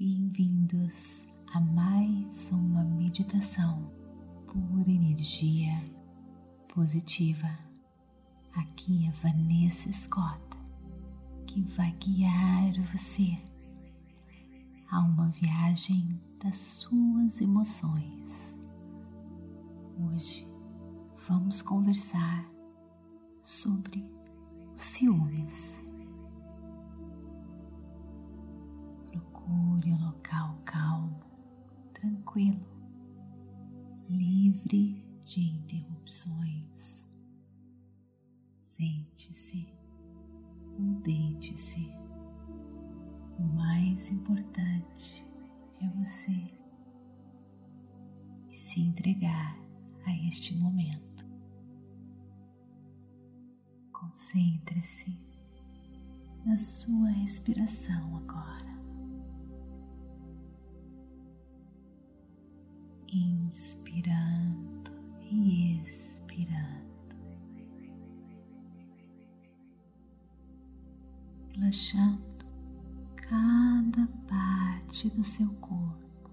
Bem-vindos 0.00 1.26
a 1.52 1.60
mais 1.60 2.52
uma 2.52 2.82
meditação 2.82 3.92
por 4.46 4.88
energia 4.88 5.74
positiva. 6.68 7.50
Aqui 8.54 9.06
é 9.06 9.10
Vanessa 9.10 9.92
Scott 9.92 10.42
que 11.46 11.60
vai 11.76 11.92
guiar 12.00 12.80
você 12.90 13.36
a 14.90 15.00
uma 15.00 15.28
viagem 15.28 16.18
das 16.42 16.56
suas 16.56 17.42
emoções. 17.42 18.58
Hoje 19.98 20.48
vamos 21.28 21.60
conversar 21.60 22.50
sobre 23.42 24.02
os 24.74 24.82
ciúmes. 24.82 25.89
Procure 29.44 29.92
um 29.92 30.04
local 30.06 30.60
calmo, 30.64 31.20
tranquilo, 31.94 32.60
livre 34.08 35.02
de 35.24 35.40
interrupções. 35.40 37.06
Sente-se 38.54 39.72
ou 40.78 40.94
deite-se. 41.02 41.90
O 43.38 43.42
mais 43.42 44.12
importante 44.12 45.24
é 45.80 45.88
você 45.88 46.46
se 48.52 48.80
entregar 48.80 49.58
a 50.04 50.12
este 50.26 50.54
momento. 50.56 51.26
Concentre-se 53.90 55.18
na 56.44 56.56
sua 56.58 57.08
respiração 57.10 58.16
agora. 58.16 58.79
Inspirando 63.12 64.92
e 65.30 65.80
expirando. 65.82 67.16
Relaxando 71.52 72.46
cada 73.16 74.06
parte 74.28 75.08
do 75.10 75.24
seu 75.24 75.48
corpo, 75.54 76.30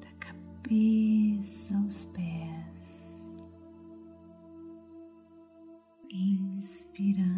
da 0.00 0.12
cabeça 0.20 1.76
aos 1.76 2.04
pés, 2.06 3.34
inspirando 6.08 7.29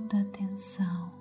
toda 0.00 0.20
a 0.20 0.24
tensão. 0.26 1.16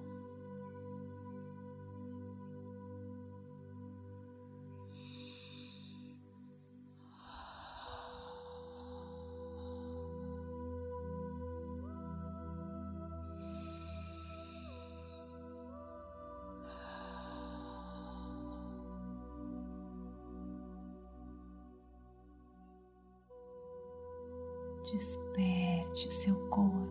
Desperte 24.91 26.07
o 26.07 26.11
seu 26.11 26.35
corpo, 26.49 26.84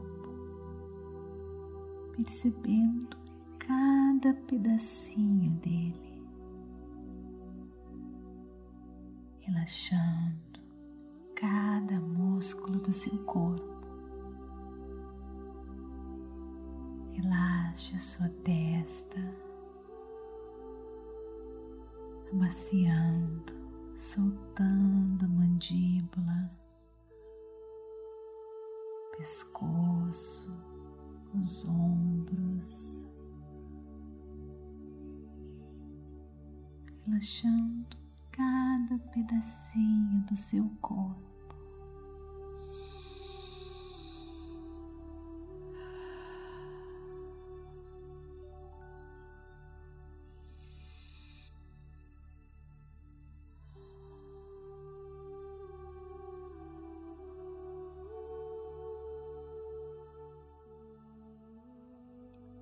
percebendo 2.17 3.17
cada 3.59 4.35
pedacinho 4.47 5.51
dele, 5.59 6.23
relaxando 9.41 10.61
cada 11.35 11.99
músculo 12.01 12.79
do 12.79 12.93
seu 12.93 13.19
corpo. 13.25 13.75
Relaxe 17.13 17.97
a 17.97 17.99
sua 17.99 18.29
testa, 18.29 19.21
amaciando, 22.31 23.53
soltando 23.95 25.25
a 25.25 25.29
mandíbula 25.29 26.51
pescoço, 29.17 30.51
os 31.35 31.65
ombros, 31.67 31.94
relaxando 37.07 37.97
cada 38.31 38.99
pedacinho 39.13 40.25
do 40.29 40.37
seu 40.37 40.69
corpo. 40.81 41.35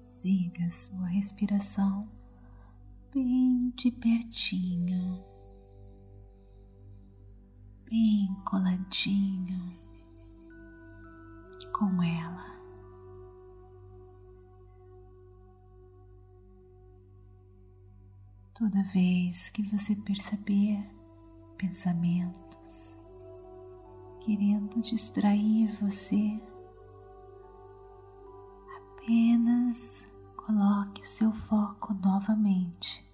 siga 0.05 0.69
sua 0.71 1.07
respiração 1.07 2.09
bem 3.13 3.71
de 3.77 3.91
pertinho, 3.91 5.23
bem 7.85 8.35
coladinho 8.47 9.79
com 11.75 12.03
ela. 12.03 12.53
Toda 18.55 18.83
vez 18.85 19.51
que 19.51 19.63
você 19.63 19.95
perceber 19.95 20.81
pensamentos 21.59 22.99
querendo 24.21 24.81
distrair 24.81 25.71
você, 25.81 26.41
apenas 28.77 30.12
coloque 30.47 31.03
o 31.03 31.07
seu 31.07 31.33
foco 31.33 31.95
novamente 31.95 33.05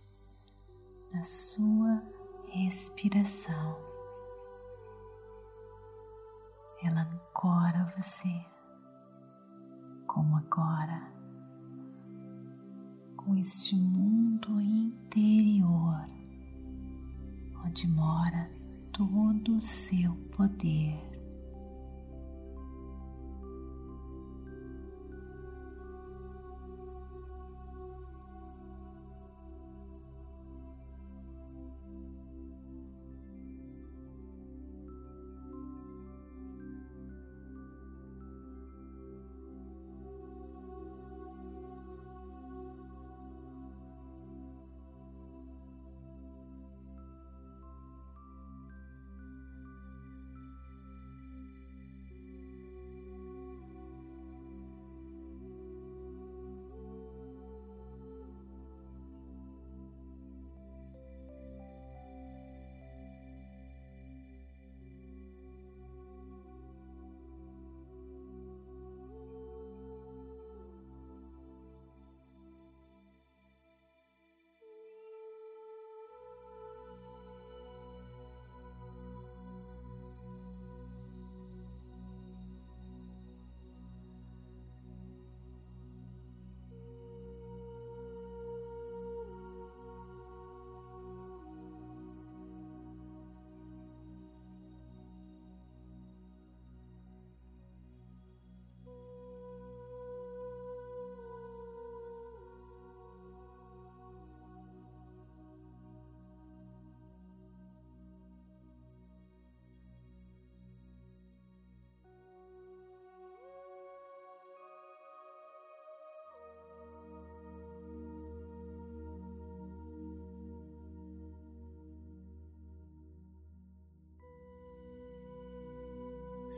na 1.12 1.22
sua 1.22 2.02
respiração. 2.46 3.76
Ela 6.82 7.02
ancora 7.02 7.92
você, 7.96 8.46
como 10.06 10.36
agora, 10.36 11.12
com 13.16 13.36
este 13.36 13.76
mundo 13.76 14.58
interior, 14.60 16.08
onde 17.64 17.86
mora 17.88 18.50
todo 18.92 19.58
o 19.58 19.62
seu 19.62 20.14
poder. 20.34 21.07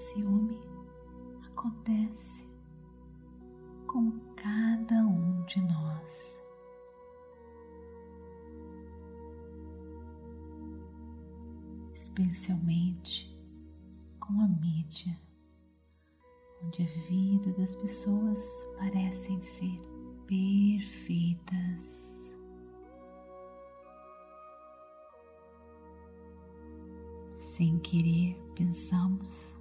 Ciúme 0.01 0.59
acontece 1.45 2.49
com 3.87 4.19
cada 4.35 4.95
um 5.07 5.45
de 5.45 5.61
nós. 5.61 6.41
Especialmente 11.93 13.39
com 14.19 14.41
a 14.41 14.49
mídia, 14.49 15.21
onde 16.65 16.83
a 16.83 16.87
vida 17.09 17.53
das 17.53 17.77
pessoas 17.77 18.41
parecem 18.79 19.39
ser 19.41 19.79
perfeitas. 20.27 21.29
Sem 27.37 27.79
querer, 27.81 28.41
pensamos 28.55 29.60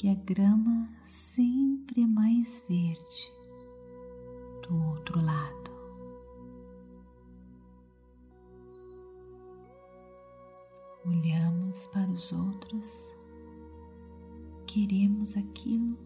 que 0.00 0.08
a 0.08 0.14
grama 0.14 0.88
sempre 1.02 2.00
é 2.00 2.06
mais 2.06 2.64
verde 2.66 3.34
do 4.62 4.82
outro 4.88 5.20
lado. 5.20 5.70
Olhamos 11.04 11.86
para 11.88 12.10
os 12.10 12.32
outros, 12.32 13.14
queremos 14.66 15.36
aquilo 15.36 15.98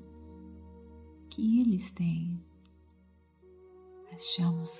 que 1.30 1.60
eles 1.60 1.92
têm. 1.92 2.44
Achamos 4.12 4.76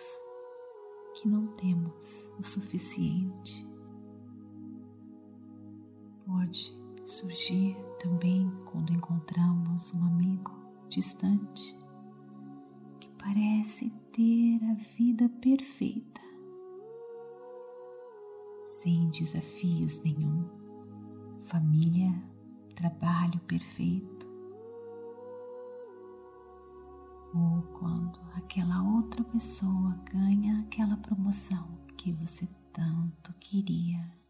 que 1.15 1.29
não 1.29 1.47
temos 1.55 2.33
o 2.37 2.43
suficiente 2.43 3.65
pode 6.27 6.77
surgir 7.07 7.77
também 8.05 8.53
quando 8.67 8.93
encontramos 8.93 9.95
um 9.95 10.05
amigo 10.05 10.53
distante 10.91 11.75
que 13.01 13.09
parece 13.13 13.89
ter 14.13 14.63
a 14.63 14.75
vida 14.95 15.27
perfeita, 15.41 16.21
sem 18.63 19.09
desafios 19.09 20.03
nenhum, 20.03 20.45
família, 21.45 22.13
trabalho 22.77 23.41
perfeito. 23.41 24.29
Ou 27.35 27.63
quando 27.73 28.21
aquela 28.35 28.83
outra 28.83 29.25
pessoa 29.25 29.99
ganha 30.13 30.61
aquela 30.61 30.99
promoção 30.99 31.79
que 31.97 32.13
você 32.13 32.47
tanto 32.71 33.33
queria. 33.41 34.24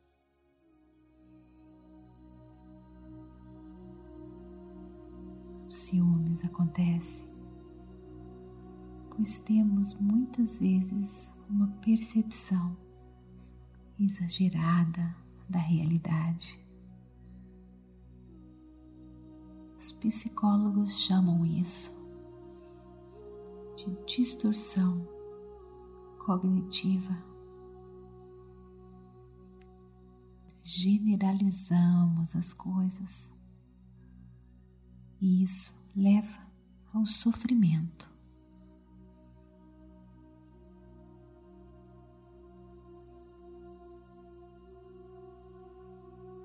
Ciúmes 5.75 6.44
acontece, 6.44 7.26
pois 9.11 9.41
temos 9.41 9.94
muitas 9.94 10.59
vezes 10.59 11.32
uma 11.49 11.69
percepção 11.82 12.76
exagerada 13.99 15.15
da 15.49 15.59
realidade. 15.59 16.59
Os 19.76 19.93
psicólogos 19.93 20.99
chamam 21.00 21.44
isso 21.44 21.94
de 23.76 23.91
distorção 24.06 25.06
cognitiva. 26.19 27.17
Generalizamos 30.62 32.35
as 32.35 32.55
coisas 32.55 33.33
e 35.25 35.43
isso 35.43 35.75
leva 35.97 36.38
ao 36.93 37.06
sofrimento. 37.06 38.12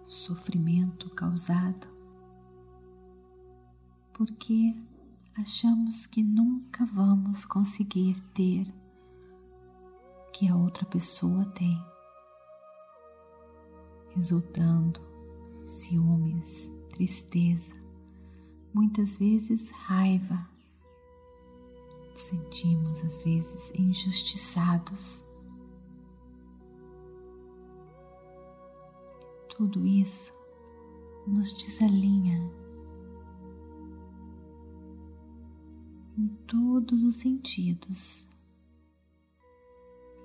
Sofrimento 0.08 1.10
causado 1.10 1.90
porque 4.14 4.74
achamos 5.36 6.06
que 6.06 6.24
nunca 6.24 6.86
vamos 6.86 7.44
conseguir 7.44 8.22
ter 8.34 8.66
o 10.26 10.32
que 10.32 10.48
a 10.48 10.56
outra 10.56 10.86
pessoa 10.86 11.46
tem, 11.48 11.78
resultando 14.16 15.02
ciúmes, 15.66 16.72
tristeza, 16.90 17.79
muitas 18.74 19.18
vezes 19.18 19.70
raiva. 19.72 20.48
Sentimos 22.14 23.04
às 23.04 23.24
vezes 23.24 23.72
injustiçados. 23.76 25.24
Tudo 29.50 29.86
isso 29.86 30.34
nos 31.28 31.54
desalinha 31.54 32.52
em 36.18 36.28
todos 36.48 37.04
os 37.04 37.16
sentidos. 37.18 38.28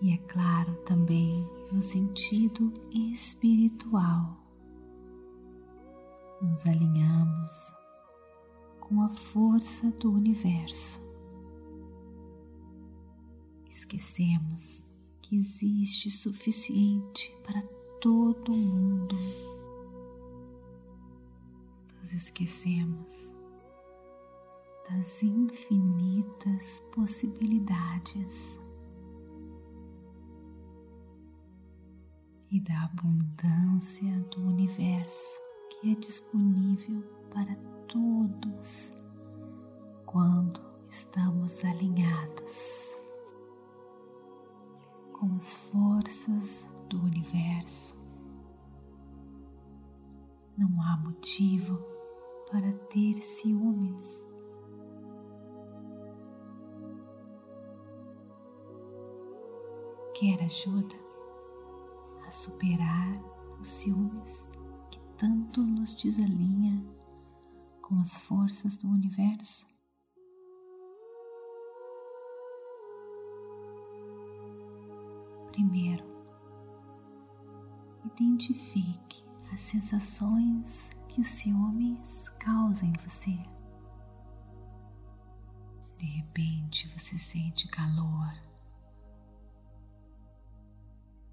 E 0.01 0.13
é 0.13 0.19
claro 0.19 0.75
também 0.85 1.49
no 1.73 1.83
sentido 1.83 2.73
espiritual. 2.93 4.37
Nos 6.43 6.67
alinhamos 6.67 7.84
com 8.85 9.03
a 9.03 9.09
força 9.09 9.91
do 9.93 10.13
universo. 10.13 11.03
Esquecemos 13.69 14.85
que 15.23 15.37
existe 15.37 16.11
suficiente 16.11 17.35
para 17.43 17.63
todo 18.01 18.53
mundo. 18.53 19.17
Nos 21.99 22.13
esquecemos 22.13 23.33
das 24.89 25.23
infinitas 25.23 26.81
possibilidades 26.95 28.61
e 32.51 32.61
da 32.61 32.85
abundância 32.85 34.21
do 34.31 34.43
universo 34.43 35.41
que 35.71 35.91
é 35.91 35.95
disponível 35.95 37.03
para 37.31 37.55
todos 37.57 37.74
quando 40.07 40.61
estamos 40.89 41.65
alinhados 41.65 42.97
com 45.13 45.35
as 45.37 45.61
forças 45.61 46.73
do 46.89 46.99
universo. 47.03 47.99
Não 50.57 50.81
há 50.81 50.97
motivo 50.97 51.79
para 52.51 52.73
ter 52.89 53.21
ciúmes. 53.21 54.27
Quer 60.15 60.43
ajuda 60.45 60.95
a 62.27 62.31
superar 62.31 63.21
os 63.61 63.69
ciúmes 63.69 64.49
que 64.91 65.01
tanto 65.19 65.63
nos 65.63 65.95
desalinha 65.95 66.83
com 67.87 68.01
as 68.01 68.19
forças 68.19 68.79
do 68.79 68.89
universo. 68.89 69.69
Primeiro, 75.53 76.03
identifique 78.07 79.23
as 79.53 79.61
sensações 79.61 80.91
que 81.09 81.21
os 81.21 81.27
ciúmes 81.27 82.31
causam 82.41 82.89
em 82.89 82.93
você. 82.95 83.39
De 85.99 86.07
repente 86.07 86.89
você 86.89 87.19
sente 87.19 87.69
calor, 87.69 88.33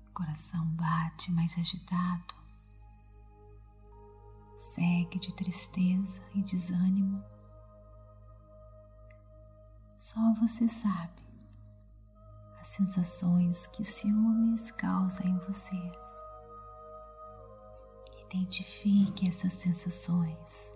o 0.06 0.14
coração 0.14 0.66
bate 0.72 1.32
mais 1.32 1.58
agitado, 1.58 2.41
segue 4.62 5.18
de 5.18 5.34
tristeza 5.34 6.22
e 6.36 6.44
desânimo. 6.44 7.24
Só 9.98 10.20
você 10.36 10.68
sabe 10.68 11.20
as 12.60 12.68
sensações 12.68 13.66
que 13.66 13.82
o 13.82 13.86
ciúmes 13.86 14.70
causa 14.72 15.26
em 15.26 15.36
você. 15.40 15.76
Identifique 18.26 19.28
essas 19.28 19.54
sensações 19.54 20.72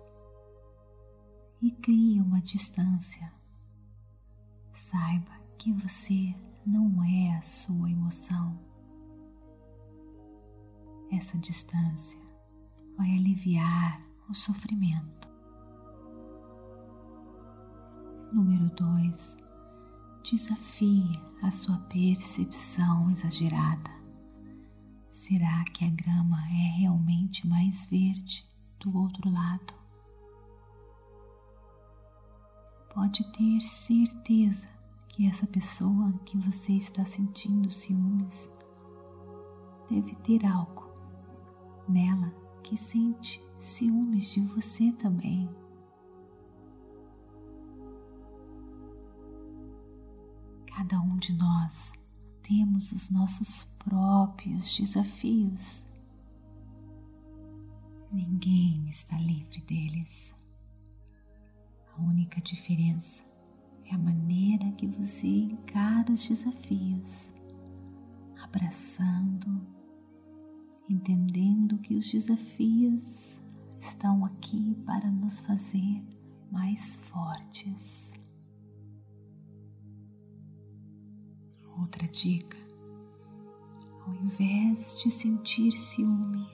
e 1.61 1.69
crie 1.71 2.19
uma 2.19 2.41
distância. 2.41 3.31
Saiba 4.73 5.31
que 5.59 5.71
você 5.71 6.35
não 6.65 7.03
é 7.03 7.37
a 7.37 7.41
sua 7.43 7.89
emoção. 7.89 8.59
Essa 11.11 11.37
distância 11.37 12.24
vai 12.97 13.11
aliviar 13.11 14.01
o 14.29 14.33
sofrimento. 14.33 15.29
Número 18.31 18.69
2. 18.75 19.37
Desafie 20.23 21.21
a 21.41 21.51
sua 21.51 21.77
percepção 21.89 23.09
exagerada. 23.11 23.91
Será 25.11 25.63
que 25.65 25.85
a 25.85 25.89
grama 25.89 26.37
é 26.49 26.77
realmente 26.79 27.47
mais 27.47 27.85
verde 27.87 28.45
do 28.79 28.97
outro 28.97 29.29
lado? 29.31 29.73
Pode 32.93 33.23
ter 33.31 33.61
certeza 33.61 34.67
que 35.09 35.27
essa 35.27 35.45
pessoa 35.47 36.11
que 36.25 36.37
você 36.37 36.73
está 36.73 37.05
sentindo 37.05 37.69
ciúmes 37.69 38.51
deve 39.89 40.15
ter 40.15 40.45
algo 40.45 40.89
nela 41.87 42.44
que 42.65 42.75
sente 42.75 43.39
ciúmes 43.59 44.33
de 44.33 44.41
você 44.41 44.91
também. 44.93 45.47
Cada 50.65 50.99
um 50.99 51.15
de 51.17 51.31
nós 51.33 51.93
temos 52.41 52.91
os 52.91 53.11
nossos 53.11 53.65
próprios 53.77 54.75
desafios. 54.75 55.85
Ninguém 58.11 58.89
está 58.89 59.15
livre 59.19 59.61
deles. 59.61 60.35
A 61.95 62.01
única 62.01 62.41
diferença 62.41 63.23
é 63.85 63.93
a 63.93 63.99
maneira 63.99 64.71
que 64.71 64.87
você 64.87 65.27
encara 65.27 66.11
os 66.11 66.27
desafios, 66.27 67.31
abraçando, 68.41 69.74
entendendo 70.89 71.77
que 71.79 71.95
os 71.95 72.09
desafios 72.11 73.41
estão 73.79 74.25
aqui 74.25 74.75
para 74.85 75.09
nos 75.09 75.39
fazer 75.39 76.03
mais 76.51 76.95
fortes. 76.95 78.13
Outra 81.77 82.07
dica: 82.07 82.57
ao 84.05 84.15
invés 84.15 85.01
de 85.01 85.11
sentir 85.11 85.71
ciúme, 85.73 86.45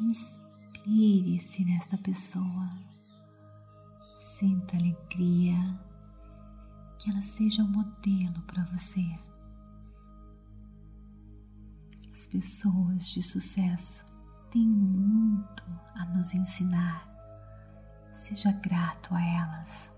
inspire-se 0.00 1.64
nesta 1.64 1.96
pessoa, 1.96 2.70
sinta 4.18 4.76
alegria, 4.76 5.80
que 6.98 7.10
ela 7.10 7.22
seja 7.22 7.62
um 7.62 7.68
modelo 7.68 8.42
para 8.42 8.64
você. 8.64 9.25
As 12.16 12.26
pessoas 12.26 13.10
de 13.10 13.22
sucesso 13.22 14.06
têm 14.50 14.66
muito 14.66 15.62
a 15.94 16.06
nos 16.06 16.34
ensinar. 16.34 17.06
Seja 18.10 18.52
grato 18.52 19.14
a 19.14 19.20
elas. 19.22 19.94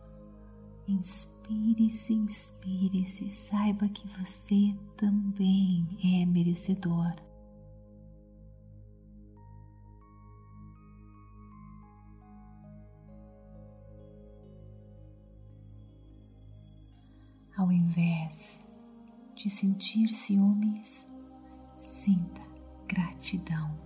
Inspire-se, 0.88 2.14
inspire-se, 2.14 3.28
saiba 3.28 3.88
que 3.88 4.08
você 4.08 4.76
também 4.96 5.86
é 6.02 6.26
merecedor. 6.26 7.14
Ao 17.56 17.70
invés 17.70 18.66
de 19.36 19.48
sentir 19.48 20.08
ciúmes, 20.08 21.06
sinta 21.98 22.40
gratidão. 22.86 23.76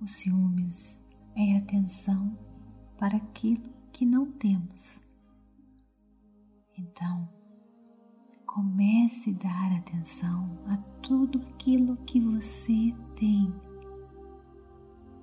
O 0.00 0.08
ciúmes 0.08 1.00
é 1.36 1.56
atenção 1.56 2.36
para 2.98 3.16
aquilo 3.16 3.72
que 3.92 4.04
não 4.04 4.26
temos. 4.32 5.00
Então, 6.76 7.28
comece 8.44 9.30
a 9.30 9.44
dar 9.44 9.78
atenção 9.78 10.58
a 10.66 10.76
tudo 11.00 11.40
aquilo 11.50 11.96
que 11.98 12.18
você 12.18 12.92
tem 13.14 13.54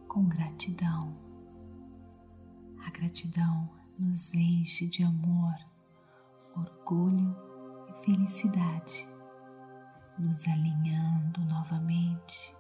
com 0.07 0.29
gratidão. 0.29 1.13
A 2.85 2.89
gratidão 2.89 3.69
nos 3.97 4.33
enche 4.33 4.87
de 4.87 5.03
amor, 5.03 5.55
orgulho 6.55 7.35
e 7.89 8.05
felicidade, 8.05 9.05
nos 10.19 10.47
alinhando 10.47 11.41
novamente 11.45 12.55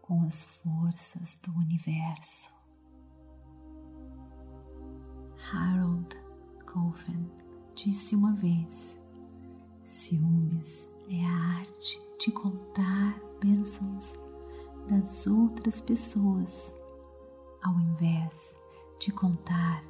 com 0.00 0.22
as 0.22 0.58
forças 0.58 1.38
do 1.42 1.52
universo. 1.52 2.52
Harold 5.52 6.16
Coffin 6.66 7.30
disse 7.74 8.14
uma 8.14 8.34
vez: 8.34 8.98
ciúmes 9.82 10.90
é 11.08 11.24
a 11.24 11.58
arte 11.58 12.00
de 12.18 12.32
contar 12.32 13.18
bênçãos 13.40 14.18
das 14.88 15.26
outras 15.26 15.80
pessoas, 15.80 16.74
ao 17.62 17.78
invés 17.80 18.56
de 18.98 19.10
contar 19.12 19.82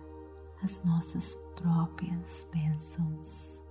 as 0.62 0.84
nossas 0.84 1.34
próprias 1.56 2.48
bênçãos. 2.52 3.63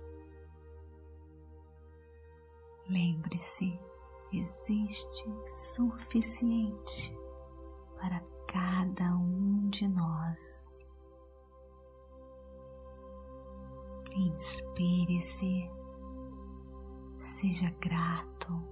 Lembre-se, 2.88 3.74
existe 4.32 5.24
suficiente 5.46 7.16
para 7.96 8.20
cada 8.46 9.16
um 9.16 9.68
de 9.70 9.88
nós. 9.88 10.68
Inspire-se, 14.16 15.68
seja 17.16 17.70
grato, 17.80 18.62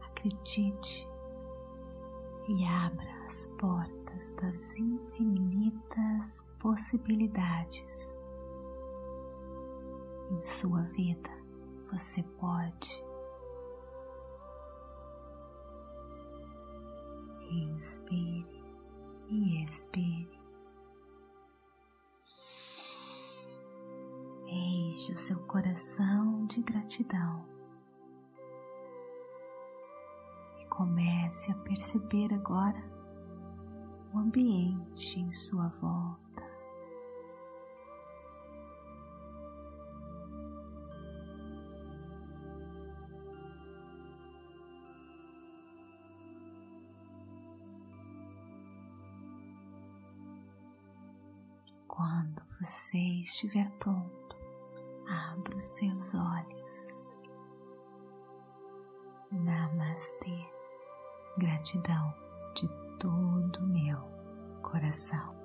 acredite 0.00 1.06
e 2.48 2.64
abra 2.64 3.24
as 3.24 3.46
portas 3.58 4.32
das 4.34 4.76
infinitas 4.78 6.42
possibilidades. 6.58 8.16
Em 10.30 10.40
sua 10.40 10.82
vida, 10.82 11.37
você 11.90 12.22
pode 12.22 13.02
inspire 17.50 18.62
e 19.28 19.64
expire. 19.64 20.38
Enche 24.46 25.12
o 25.12 25.16
seu 25.16 25.38
coração 25.46 26.46
de 26.46 26.60
gratidão 26.62 27.44
e 30.60 30.66
comece 30.66 31.52
a 31.52 31.54
perceber 31.56 32.32
agora 32.34 32.82
o 34.12 34.18
ambiente 34.18 35.20
em 35.20 35.30
sua 35.30 35.68
volta. 35.68 36.27
Você 52.60 52.98
estiver 53.20 53.70
pronto, 53.78 54.36
abra 55.06 55.56
os 55.56 55.64
seus 55.64 56.14
olhos. 56.14 57.14
Namastê. 59.30 60.48
Gratidão 61.36 62.12
de 62.54 62.68
todo 62.98 63.64
meu 63.68 63.98
coração. 64.62 65.37